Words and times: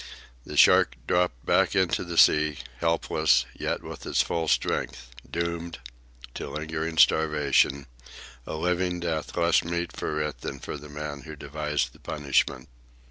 The 0.47 0.57
shark 0.57 0.95
dropped 1.05 1.45
back 1.45 1.75
into 1.75 2.03
the 2.03 2.17
sea, 2.17 2.57
helpless, 2.79 3.45
yet 3.53 3.83
with 3.83 4.03
its 4.07 4.23
full 4.23 4.47
strength, 4.47 5.11
doomed—to 5.29 6.49
lingering 6.49 6.97
starvation—a 6.97 8.55
living 8.55 8.99
death 8.99 9.37
less 9.37 9.63
meet 9.63 9.95
for 9.95 10.19
it 10.19 10.41
than 10.41 10.59
for 10.59 10.77
the 10.77 10.89
man 10.89 11.21
who 11.21 11.35
devised 11.35 11.93
the 11.93 11.99
punishment. 11.99 12.67